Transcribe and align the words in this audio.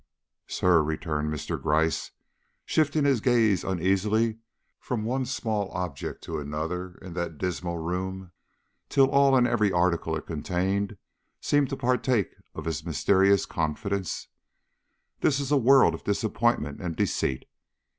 "Sir," 0.47 0.81
returned 0.81 1.31
Mr. 1.31 1.61
Gryce, 1.61 2.09
shifting 2.65 3.05
his 3.05 3.21
gaze 3.21 3.63
uneasily 3.63 4.39
from 4.79 5.03
one 5.03 5.27
small 5.27 5.69
object 5.73 6.23
to 6.23 6.39
another 6.39 6.95
in 7.03 7.13
that 7.13 7.37
dismal 7.37 7.77
room, 7.77 8.31
till 8.89 9.11
all 9.11 9.35
and 9.35 9.47
every 9.47 9.71
article 9.71 10.15
it 10.15 10.25
contained 10.25 10.97
seemed 11.39 11.69
to 11.69 11.77
partake 11.77 12.31
of 12.55 12.65
his 12.65 12.83
mysterious 12.83 13.45
confidence, 13.45 14.27
"this 15.19 15.39
is 15.39 15.51
a 15.51 15.57
world 15.57 15.93
of 15.93 16.03
disappointment 16.03 16.81
and 16.81 16.95
deceit. 16.95 17.45